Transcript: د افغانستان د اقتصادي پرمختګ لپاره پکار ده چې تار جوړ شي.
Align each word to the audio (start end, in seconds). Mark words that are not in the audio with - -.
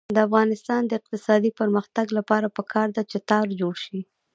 د 0.15 0.17
افغانستان 0.27 0.81
د 0.85 0.91
اقتصادي 0.99 1.51
پرمختګ 1.59 2.05
لپاره 2.17 2.53
پکار 2.57 2.87
ده 2.95 3.01
چې 3.11 3.17
تار 3.29 3.45
جوړ 3.59 3.73
شي. 3.85 3.99